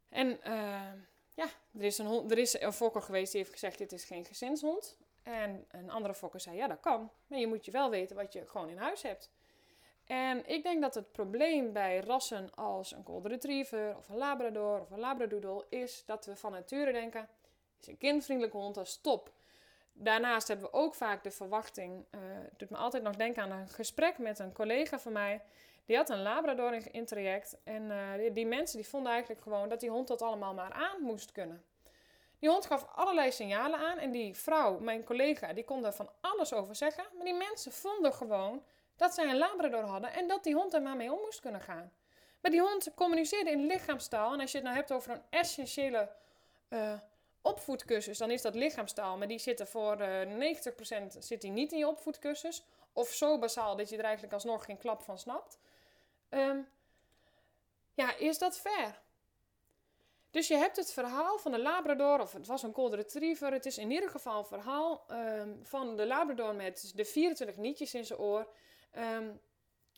[0.08, 0.92] En uh,
[1.34, 1.46] ja,
[1.78, 4.24] er is, een, hond, er is een fokker geweest die heeft gezegd, dit is geen
[4.24, 4.96] gezinshond.
[5.22, 7.10] En een andere fokker zei, ja, dat kan.
[7.26, 9.30] Maar je moet je wel weten wat je gewoon in huis hebt.
[10.06, 14.80] En ik denk dat het probleem bij rassen als een Golden Retriever of een Labrador
[14.80, 17.28] of een Labradoodle is dat we van nature denken,
[17.80, 19.32] is een kindvriendelijke hond, dat is top.
[19.92, 22.20] Daarnaast hebben we ook vaak de verwachting, uh,
[22.56, 25.42] doet me altijd nog denken aan een gesprek met een collega van mij.
[25.86, 29.80] Die had een Labrador in, traject en uh, die, mensen die vonden eigenlijk gewoon dat
[29.80, 31.64] die hond dat allemaal maar aan moest kunnen.
[32.38, 36.10] Die hond gaf allerlei signalen aan en die vrouw, mijn collega, die kon daar van
[36.20, 37.04] alles over zeggen.
[37.16, 38.62] Maar die mensen vonden gewoon
[38.96, 41.60] dat zij een Labrador hadden en dat die hond er maar mee om moest kunnen
[41.60, 41.92] gaan.
[42.40, 46.08] Maar die hond communiceerde in lichaamstaal en als je het nou hebt over een essentiële
[46.68, 46.92] uh,
[47.42, 49.16] opvoedcursus, dan is dat lichaamstaal.
[49.16, 50.56] Maar die zitten voor uh,
[51.12, 52.64] 90% zit die niet in je opvoedcursus.
[52.92, 55.58] Of zo basaal dat je er eigenlijk alsnog geen klap van snapt.
[56.30, 56.68] Um,
[57.94, 59.00] ja, is dat fair?
[60.30, 63.52] Dus je hebt het verhaal van de Labrador, of het was een Golden Retriever.
[63.52, 67.94] Het is in ieder geval een verhaal um, van de Labrador met de 24 nietjes
[67.94, 68.48] in zijn oor.
[68.98, 69.40] Um,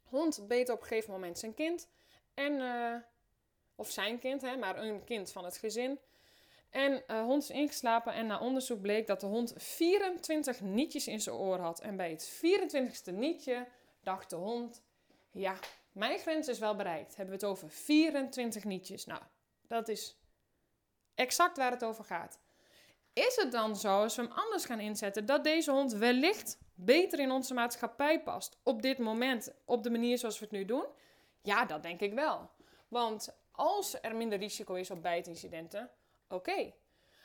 [0.04, 1.88] hond beet op een gegeven moment zijn kind.
[2.34, 2.94] En, uh,
[3.74, 5.98] of zijn kind, hè, maar een kind van het gezin.
[6.72, 11.20] En uh, hond is ingeslapen en na onderzoek bleek dat de hond 24 nietjes in
[11.20, 11.80] zijn oor had.
[11.80, 13.66] En bij het 24ste nietje
[14.02, 14.82] dacht de hond,
[15.30, 15.58] ja,
[15.92, 17.16] mijn grens is wel bereikt.
[17.16, 19.06] Hebben we het over 24 nietjes.
[19.06, 19.22] Nou,
[19.66, 20.18] dat is
[21.14, 22.38] exact waar het over gaat.
[23.12, 27.18] Is het dan zo, als we hem anders gaan inzetten, dat deze hond wellicht beter
[27.18, 30.84] in onze maatschappij past op dit moment, op de manier zoals we het nu doen?
[31.42, 32.50] Ja, dat denk ik wel.
[32.88, 35.90] Want als er minder risico is op bijtincidenten,
[36.32, 36.72] oké.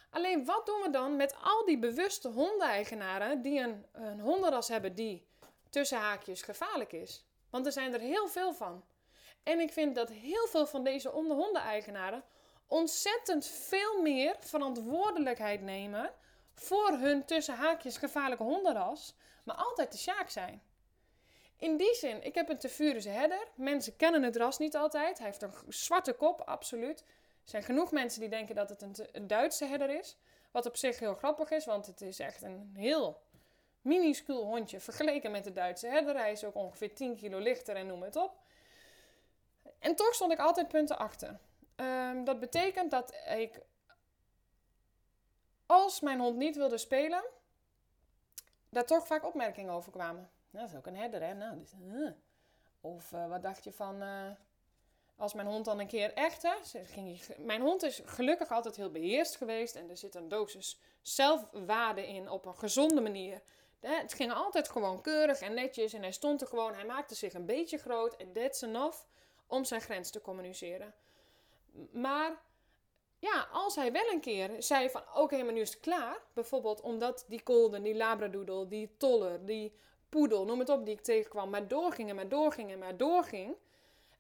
[0.09, 4.95] Alleen wat doen we dan met al die bewuste hondeneigenaren die een, een hondenras hebben
[4.95, 5.27] die
[5.69, 7.25] tussen haakjes gevaarlijk is?
[7.49, 8.85] Want er zijn er heel veel van.
[9.43, 12.23] En ik vind dat heel veel van deze hondeneigenaren
[12.67, 16.13] ontzettend veel meer verantwoordelijkheid nemen
[16.53, 20.61] voor hun tussen haakjes gevaarlijke hondenras, maar altijd de sjaak zijn.
[21.57, 23.47] In die zin, ik heb een Tevurese herder.
[23.55, 25.17] Mensen kennen het ras niet altijd.
[25.17, 27.03] Hij heeft een zwarte kop, absoluut.
[27.47, 28.81] Er zijn genoeg mensen die denken dat het
[29.12, 30.17] een, Duitse herder is.
[30.51, 33.21] Wat op zich heel grappig is, want het is echt een heel
[33.81, 36.15] minuscuul hondje vergeleken met de Duitse herder.
[36.15, 38.39] Hij is ook ongeveer 10 kilo lichter en noem het op.
[39.79, 41.39] En toch stond ik altijd punten achter.
[41.75, 43.62] Um, dat betekent dat ik,
[45.65, 47.23] als mijn hond niet wilde spelen,
[48.69, 50.29] daar toch vaak opmerkingen over kwamen.
[50.49, 51.33] Nou, dat is ook een herder, hè?
[51.33, 52.12] Nou, dus, uh.
[52.81, 54.31] Of uh, wat dacht je van, uh,
[55.17, 56.47] als mijn hond dan een keer echt?
[56.84, 62.08] Ging mijn hond is gelukkig altijd heel beheerst geweest en er zit een dosis zelfwaarde
[62.08, 63.41] in op een gezonde manier.
[63.80, 67.34] Het ging altijd gewoon keurig en netjes en hij stond er gewoon, hij maakte zich
[67.34, 68.97] een beetje groot en that's enough
[69.47, 70.93] om zijn grens te communiceren.
[71.91, 72.41] Maar
[73.19, 76.21] ja, als hij wel een keer zei van oké, maar nu is het klaar.
[76.34, 79.73] Bijvoorbeeld omdat die golden, die labradoodle, die toller, die
[80.10, 83.56] poedel, noem het op, die ik tegenkwam, maar doorging en maar doorging en maar doorging.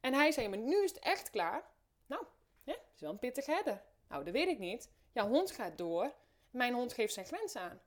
[0.07, 1.63] En hij zei, maar nu is het echt klaar.
[2.05, 2.25] Nou,
[2.63, 3.83] ja, is wel een pittig herder.
[4.09, 4.91] Nou, dat weet ik niet.
[5.11, 6.13] Jouw hond gaat door.
[6.49, 7.81] Mijn hond geeft zijn grens aan.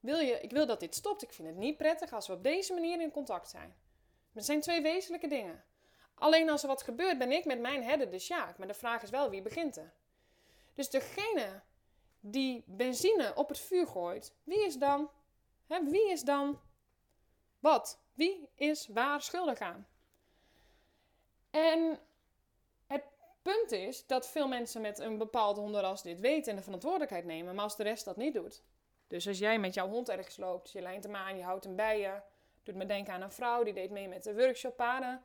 [0.00, 1.22] Wil je, ik wil dat dit stopt.
[1.22, 3.76] Ik vind het niet prettig als we op deze manier in contact zijn.
[4.32, 5.64] Het zijn twee wezenlijke dingen.
[6.14, 8.58] Alleen als er wat gebeurt, ben ik met mijn herder de sjaak.
[8.58, 9.92] Maar de vraag is wel wie begint er.
[10.74, 11.62] Dus degene
[12.20, 15.10] die benzine op het vuur gooit, wie is dan?
[15.66, 16.60] Hè, wie is dan
[17.58, 18.00] wat?
[18.14, 19.86] Wie is waar schuldig aan?
[21.50, 21.98] En
[22.86, 23.02] het
[23.42, 27.54] punt is dat veel mensen met een bepaalde hondenras dit weten en de verantwoordelijkheid nemen,
[27.54, 28.62] maar als de rest dat niet doet.
[29.06, 31.76] Dus als jij met jouw hond ergens loopt, je lijnt hem aan, je houdt hem
[31.76, 32.20] bij je.
[32.62, 35.22] Doet me denken aan een vrouw die deed mee met de workshop paarden.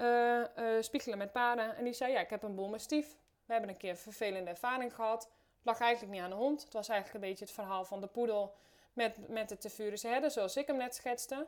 [0.00, 1.76] Uh, uh, spiegelen met paarden.
[1.76, 3.16] En die zei, ja, ik heb een boel stief.
[3.46, 5.22] We hebben een keer een vervelende ervaring gehad.
[5.22, 6.62] Het lag eigenlijk niet aan de hond.
[6.62, 8.54] Het was eigenlijk een beetje het verhaal van de poedel
[8.92, 11.46] met, met de Tevurese herder, zoals ik hem net schetste.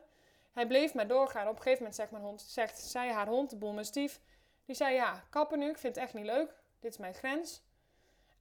[0.57, 1.47] Hij bleef maar doorgaan.
[1.47, 4.21] Op een gegeven moment zegt mijn hond, zegt, zei haar hond, de boelmestief,
[4.65, 6.53] die zei ja, kappen nu, ik vind het echt niet leuk.
[6.79, 7.63] Dit is mijn grens.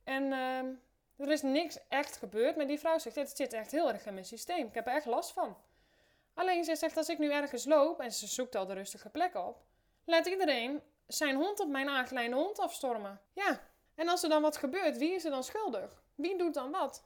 [0.05, 0.67] En ehm,
[1.17, 2.57] er is niks echt gebeurd.
[2.57, 4.67] Maar die vrouw zegt, dit zit echt heel erg in mijn systeem.
[4.67, 5.57] Ik heb er echt last van.
[6.35, 9.35] Alleen ze zegt, als ik nu ergens loop en ze zoekt al de rustige plek
[9.35, 9.63] op,
[10.05, 13.21] laat iedereen zijn hond op mijn aangeleide hond afstormen.
[13.33, 13.61] Ja,
[13.95, 16.03] en als er dan wat gebeurt, wie is er dan schuldig?
[16.15, 17.05] Wie doet dan wat?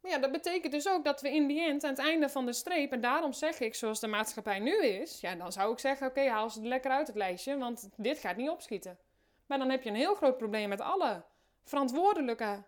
[0.00, 2.46] Maar ja, dat betekent dus ook dat we in die end aan het einde van
[2.46, 5.78] de streep, en daarom zeg ik zoals de maatschappij nu is, ja, dan zou ik
[5.78, 8.98] zeggen, oké, haal ze er lekker uit het lijstje, want dit gaat niet opschieten.
[9.46, 11.24] Maar dan heb je een heel groot probleem met alle
[11.64, 12.64] verantwoordelijke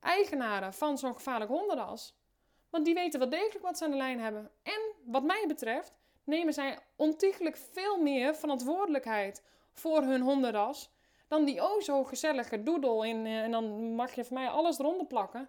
[0.00, 2.14] eigenaren van zo'n gevaarlijk hondenras.
[2.70, 4.50] Want die weten wel degelijk wat ze aan de lijn hebben.
[4.62, 10.90] En wat mij betreft nemen zij ontiegelijk veel meer verantwoordelijkheid voor hun hondenras
[11.28, 14.78] dan die o zo gezellige doedel in, eh, en dan mag je voor mij alles
[14.78, 15.48] eronder plakken,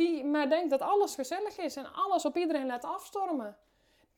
[0.00, 3.56] die maar denkt dat alles gezellig is en alles op iedereen laat afstormen.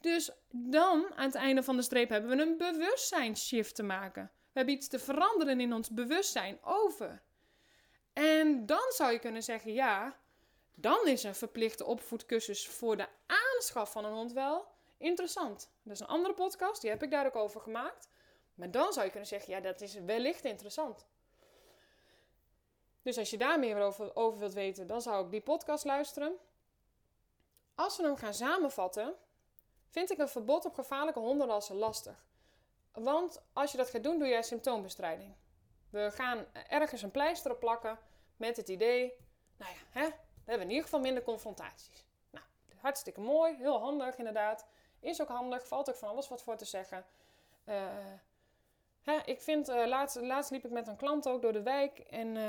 [0.00, 4.22] Dus dan, aan het einde van de streep, hebben we een bewustzijnsshift te maken.
[4.24, 7.22] We hebben iets te veranderen in ons bewustzijn over.
[8.12, 10.16] En dan zou je kunnen zeggen, ja,
[10.74, 14.66] dan is een verplichte opvoedcursus voor de aanschaf van een hond wel
[14.98, 15.70] interessant.
[15.82, 18.08] Dat is een andere podcast, die heb ik daar ook over gemaakt.
[18.54, 21.06] Maar dan zou je kunnen zeggen, ja, dat is wellicht interessant.
[23.02, 26.36] Dus als je daar meer over, wilt weten, dan zou ik die podcast luisteren.
[27.74, 29.14] Als we hem gaan samenvatten,
[29.88, 32.26] vind ik een verbod op gevaarlijke hondenrassen lastig.
[32.92, 35.34] Want als je dat gaat doen, doe je symptoombestrijding.
[35.90, 37.98] We gaan ergens een pleister op plakken
[38.36, 39.12] met het idee,
[39.56, 42.06] nou ja, hè, we hebben in ieder geval minder confrontaties.
[42.30, 42.44] Nou,
[42.76, 44.66] hartstikke mooi, heel handig inderdaad.
[45.00, 47.04] Is ook handig, valt ook van alles wat voor te zeggen.
[47.64, 47.86] Uh,
[49.24, 52.26] ik vind, uh, laatst, laatst liep ik met een klant ook door de wijk en
[52.26, 52.42] uh,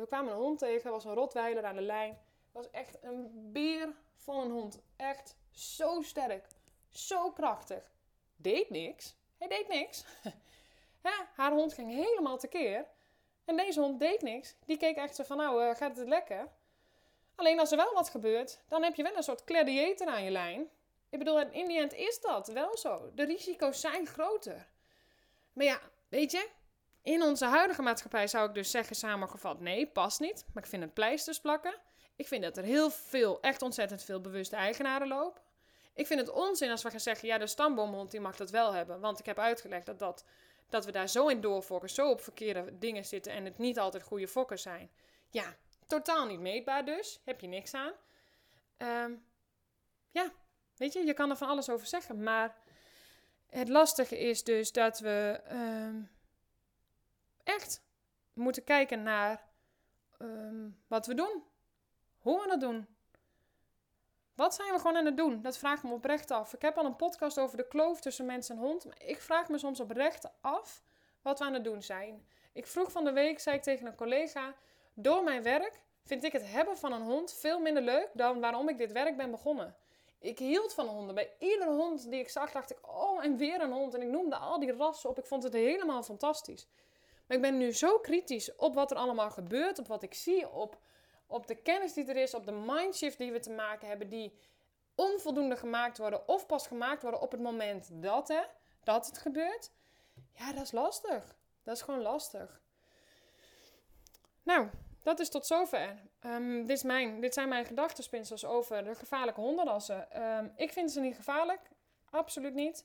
[0.00, 2.18] we kwamen een hond tegen, was een rotweiler aan de lijn.
[2.52, 4.80] was echt een beer van een hond.
[4.96, 6.46] Echt zo sterk,
[6.88, 7.92] zo krachtig.
[8.36, 9.16] Deed niks.
[9.38, 10.04] Hij deed niks.
[11.36, 12.86] haar hond ging helemaal tekeer.
[13.44, 14.56] En deze hond deed niks.
[14.64, 16.48] Die keek echt zo van, nou, uh, gaat het lekker?
[17.34, 20.30] Alleen als er wel wat gebeurt, dan heb je wel een soort gladiator aan je
[20.30, 20.70] lijn.
[21.10, 23.10] Ik bedoel, in die end is dat wel zo.
[23.14, 24.68] De risico's zijn groter.
[25.60, 26.48] Maar ja, weet je,
[27.02, 30.44] in onze huidige maatschappij zou ik dus zeggen samengevat, nee, past niet.
[30.52, 31.74] Maar ik vind het pleisters plakken.
[32.16, 35.42] Ik vind dat er heel veel, echt ontzettend veel bewuste eigenaren lopen.
[35.94, 38.72] Ik vind het onzin als we gaan zeggen, ja, de stamboomhond die mag dat wel
[38.72, 39.00] hebben.
[39.00, 40.24] Want ik heb uitgelegd dat, dat,
[40.68, 44.02] dat we daar zo in doorfokken, zo op verkeerde dingen zitten en het niet altijd
[44.02, 44.90] goede fokkers zijn.
[45.30, 47.20] Ja, totaal niet meetbaar dus.
[47.24, 47.92] Heb je niks aan.
[48.78, 49.24] Um,
[50.10, 50.32] ja,
[50.76, 52.22] weet je, je kan er van alles over zeggen.
[52.22, 52.56] Maar
[53.50, 56.10] het lastige is dus dat we um,
[57.44, 57.82] echt
[58.32, 59.48] moeten kijken naar
[60.18, 61.42] um, wat we doen.
[62.18, 62.86] Hoe we dat doen.
[64.34, 65.42] Wat zijn we gewoon aan het doen?
[65.42, 66.54] Dat vraag ik me oprecht af.
[66.54, 68.84] Ik heb al een podcast over de kloof tussen mens en hond.
[68.84, 70.82] Maar ik vraag me soms oprecht af
[71.22, 72.26] wat we aan het doen zijn.
[72.52, 74.54] Ik vroeg van de week, zei ik tegen een collega,
[74.94, 78.68] door mijn werk vind ik het hebben van een hond veel minder leuk dan waarom
[78.68, 79.76] ik dit werk ben begonnen.
[80.20, 81.14] Ik hield van honden.
[81.14, 83.94] Bij iedere hond die ik zag, dacht ik, oh, en weer een hond.
[83.94, 85.18] En ik noemde al die rassen op.
[85.18, 86.68] Ik vond het helemaal fantastisch.
[87.26, 90.50] Maar ik ben nu zo kritisch op wat er allemaal gebeurt, op wat ik zie,
[90.50, 90.78] op
[91.30, 94.38] op de kennis die er is, op de mindshift die we te maken hebben, die
[94.94, 98.42] onvoldoende gemaakt worden of pas gemaakt worden op het moment dat, hè,
[98.84, 99.70] dat het gebeurt.
[100.32, 101.34] Ja, dat is lastig.
[101.62, 102.60] Dat is gewoon lastig.
[104.42, 104.68] Nou,
[105.02, 105.96] dat is tot zover.
[106.26, 110.22] Um, dit, is mijn, dit zijn mijn gedachtenspinsels over de gevaarlijke hondenrassen.
[110.22, 111.60] Um, ik vind ze niet gevaarlijk.
[112.10, 112.84] Absoluut niet.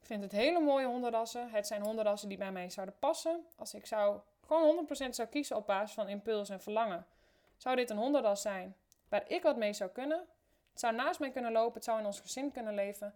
[0.00, 1.50] Ik vind het hele mooie hondenrassen.
[1.50, 3.46] Het zijn hondenrassen die bij mij zouden passen.
[3.56, 7.06] Als ik zou gewoon 100% zou kiezen op basis van impuls en verlangen
[7.56, 8.76] zou dit een hondenras zijn
[9.08, 10.18] waar ik wat mee zou kunnen.
[10.70, 13.14] Het zou naast mij kunnen lopen, het zou in ons gezin kunnen leven.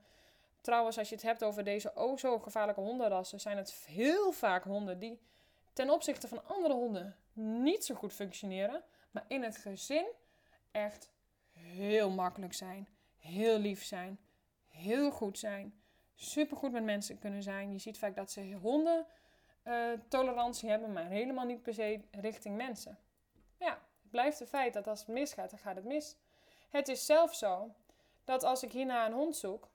[0.60, 4.64] Trouwens, als je het hebt over deze o zo gevaarlijke hondenrassen, zijn het heel vaak
[4.64, 5.20] honden die
[5.72, 10.06] ten opzichte van andere honden niet zo goed functioneren, maar in het gezin
[10.70, 11.10] echt
[11.52, 12.88] heel makkelijk zijn,
[13.18, 14.18] heel lief zijn,
[14.68, 15.80] heel goed zijn,
[16.14, 17.72] supergoed met mensen kunnen zijn.
[17.72, 19.06] Je ziet vaak dat ze honden
[19.64, 22.98] uh, tolerantie hebben, maar helemaal niet per se richting mensen.
[23.56, 23.78] Ja,
[24.10, 26.16] blijft het feit dat als het misgaat, dan gaat het mis.
[26.70, 27.74] Het is zelfs zo
[28.24, 29.68] dat als ik hierna een hond zoek.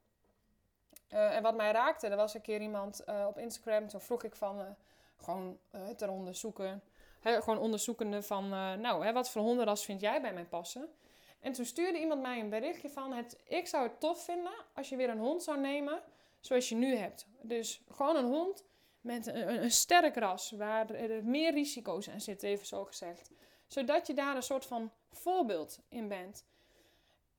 [1.10, 4.24] Uh, en wat mij raakte, er was een keer iemand uh, op Instagram, toen vroeg
[4.24, 4.76] ik van
[5.18, 5.60] gewoon
[5.96, 6.82] te onderzoeken.
[7.26, 10.90] Gewoon onderzoekende van, nou, hè, wat voor hondenras vind jij bij mij passen?
[11.40, 14.90] En toen stuurde iemand mij een berichtje van, het, ik zou het tof vinden als
[14.90, 16.02] je weer een hond zou nemen
[16.40, 17.28] zoals je nu hebt.
[17.42, 18.64] Dus gewoon een hond
[19.02, 23.32] met een, sterk ras, waar er meer risico's aan zitten, even zo gezegd
[23.68, 26.46] zodat je daar een soort van voorbeeld in bent.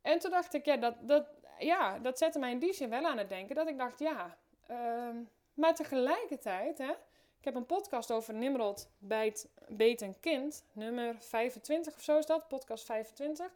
[0.03, 3.05] En toen dacht ik, ja, dat, dat, ja, dat zette mij in die zin wel
[3.05, 3.55] aan het denken.
[3.55, 4.37] Dat ik dacht, ja.
[4.66, 5.16] ehm,
[5.55, 6.92] maar tegelijkertijd, hè,
[7.46, 10.64] heb een podcast over Nimrod bij het Beet een Kind.
[10.72, 13.52] Nummer 25 of zo is dat, podcast 25.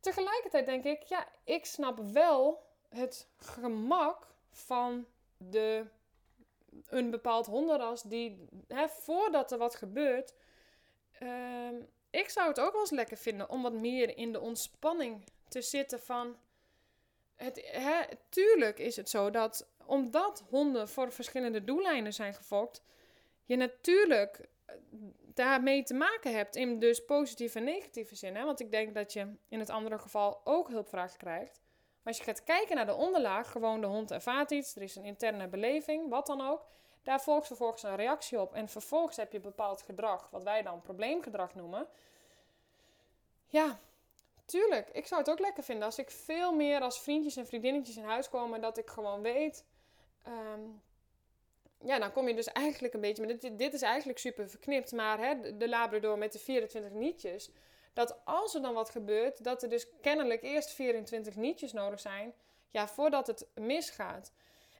[0.00, 5.86] Tegelijkertijd denk ik, ja, ik snap wel het gemak van de,
[6.86, 10.34] een bepaald hondenras die, hè, voordat er wat gebeurt,
[11.18, 11.74] ehm,
[12.10, 15.62] ik zou het ook wel eens lekker vinden om wat meer in de ontspanning te
[15.62, 16.36] zitten van,
[17.36, 22.82] het, hè, tuurlijk is het zo dat omdat honden voor verschillende doeleinden zijn gefokt,
[23.44, 24.74] je natuurlijk eh,
[25.34, 28.36] daarmee te maken hebt in dus positieve en negatieve zin.
[28.36, 28.44] Hè?
[28.44, 31.60] Want ik denk dat je in het andere geval ook hulpvragen krijgt.
[32.02, 34.96] Maar als je gaat kijken naar de onderlaag, gewoon de hond ervaart iets, er is
[34.96, 36.66] een interne beleving, wat dan ook.
[37.02, 38.54] Daar volgt vervolgens een reactie op.
[38.54, 41.86] En vervolgens heb je bepaald gedrag, wat wij dan probleemgedrag noemen.
[43.46, 43.78] Ja,
[44.44, 44.88] tuurlijk.
[44.88, 48.04] Ik zou het ook lekker vinden als ik veel meer als vriendjes en vriendinnetjes in
[48.04, 48.60] huis komen.
[48.60, 49.64] Dat ik gewoon weet.
[50.22, 50.60] Ehm,
[51.84, 53.26] ja, dan kom je dus eigenlijk een beetje.
[53.26, 54.92] Maar dit, dit is eigenlijk super verknipt.
[54.92, 57.50] Maar hè, de Labrador met de 24 nietjes.
[57.92, 62.32] Dat als er dan wat gebeurt, dat er dus kennelijk eerst 24 nietjes nodig zijn.
[62.70, 64.32] Ja, voordat het misgaat.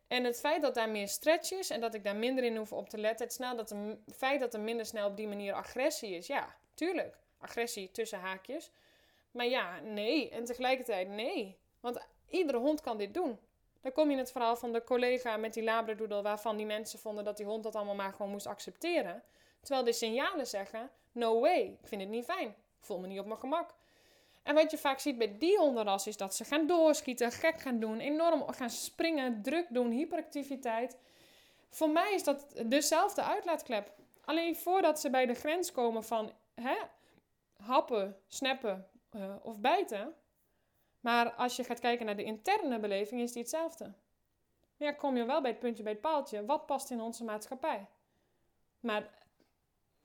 [0.08, 2.72] En het feit dat daar meer stretch is en dat ik daar minder in hoef
[2.72, 3.26] op te letten.
[3.26, 6.26] Het, snel dat er, feit dat er minder snel op die manier agressie is.
[6.26, 7.16] Ja, tuurlijk.
[7.38, 8.70] Agressie tussen haakjes.
[9.30, 10.30] Maar ja, nee.
[10.30, 11.58] En tegelijkertijd nee.
[11.80, 13.38] Want iedere hond kan dit doen.
[13.82, 16.22] Dan kom je in het verhaal van de collega met die labradoodle...
[16.22, 19.22] waarvan die mensen vonden dat die hond dat allemaal maar gewoon moest accepteren.
[19.60, 20.90] Terwijl de signalen zeggen...
[21.12, 22.48] No way, ik vind het niet fijn.
[22.48, 23.74] Ik voel me niet op mijn gemak.
[24.42, 27.78] En wat je vaak ziet bij die hondenras is dat ze gaan doorschieten, gek gaan
[27.78, 30.96] doen, enorm gaan springen, druk doen, hyperactiviteit.
[31.68, 33.92] Voor mij is dat dezelfde uitlaatklep.
[34.24, 36.76] Alleen voordat ze bij de grens komen van hè,
[37.56, 40.14] happen, snappen uh, of bijten.
[41.02, 43.84] Maar als je gaat kijken naar de interne beleving, is die hetzelfde.
[44.76, 46.44] Maar ja, kom je wel bij het puntje bij het paaltje.
[46.44, 47.86] Wat past in onze maatschappij?
[48.80, 49.10] Maar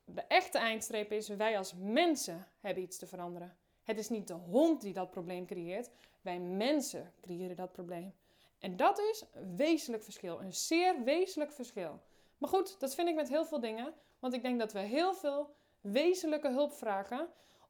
[0.05, 3.57] de echte eindstreep is, wij als mensen hebben iets te veranderen.
[3.83, 5.89] Het is niet de hond die dat probleem creëert.
[6.21, 8.13] Wij mensen creëren dat probleem.
[8.59, 10.41] En dat is een wezenlijk verschil.
[10.41, 12.01] Een zeer wezenlijk verschil.
[12.37, 13.93] Maar goed, dat vind ik met heel veel dingen.
[14.19, 17.27] Want ik denk dat we heel veel wezenlijke hulp vragen.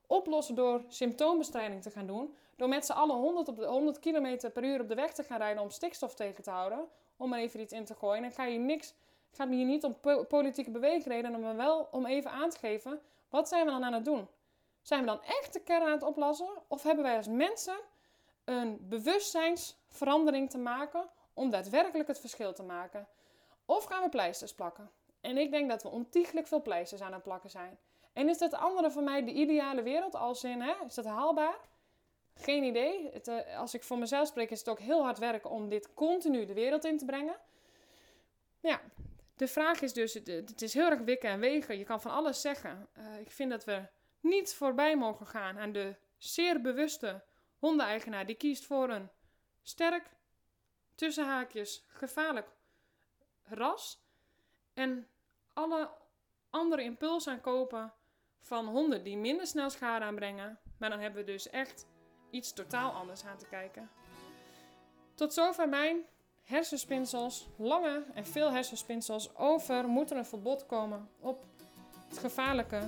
[0.08, 2.36] Oplossen door symptoombestrijding te gaan doen.
[2.58, 5.24] Door met z'n allen 100, op de, 100 km per uur op de weg te
[5.24, 6.88] gaan rijden om stikstof tegen te houden.
[7.18, 8.24] Om er even iets in te gooien.
[8.24, 8.94] En ik ga je niks,
[9.32, 13.02] gaat me hier niet om po politieke beweegredenen, maar wel om even aan te geven.
[13.30, 14.28] Wat zijn we dan aan het doen?
[14.82, 16.50] Zijn we dan echt de kern aan het oplossen?
[16.68, 17.78] Of hebben wij als mensen
[18.46, 23.08] een bewustzijnsverandering te maken om daadwerkelijk het verschil te maken?
[23.66, 24.92] Of gaan we pleisters plakken?
[25.22, 27.80] En ik denk dat we ontiegelijk veel pleisters aan het plakken zijn.
[28.14, 30.16] En is dat andere voor mij de ideale wereld?
[30.16, 31.60] Als in, hè, is dat haalbaar?
[32.38, 33.10] Geen idee.
[33.12, 35.94] Het, uh, als ik voor mezelf spreek, is het ook heel hard werken om dit
[35.94, 37.36] continu de wereld in te brengen.
[38.60, 38.82] Ja,
[39.36, 41.78] de vraag is dus, het, is heel erg wikken en wegen.
[41.78, 42.88] Je kan van alles zeggen.
[42.98, 43.82] Uh, ik vind dat we
[44.20, 47.24] niet voorbij mogen gaan aan de zeer bewuste
[47.60, 49.10] hondeneigenaar die kiest voor een
[49.62, 50.10] sterk,
[50.96, 52.48] tussen haakjes, gevaarlijk
[53.44, 54.02] ras.
[54.74, 55.08] En
[55.54, 55.90] alle
[56.50, 57.94] andere impuls aankopen
[58.40, 60.60] van honden die minder snel schade aanbrengen.
[60.78, 61.88] Maar dan hebben we dus echt
[62.30, 63.90] iets totaal anders aan te kijken.
[65.16, 66.06] Tot zover mijn
[66.44, 71.46] hersenspinsels, lange en veel hersenspinsels over moet er een verbod komen op
[72.10, 72.82] het gevaarlijke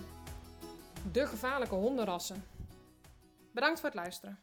[1.11, 2.45] de gevaarlijke hondenrassen.
[3.51, 4.39] Bedankt voor het luisteren.